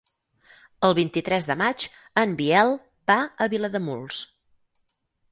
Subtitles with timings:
[0.87, 1.85] El vint-i-tres de maig
[2.21, 2.73] en Biel
[3.11, 4.23] va a Vilademuls.